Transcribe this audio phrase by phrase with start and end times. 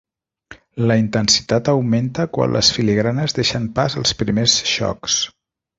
[0.91, 5.25] La intensitat augmenta quan les filigranes deixen pas als primers xocs.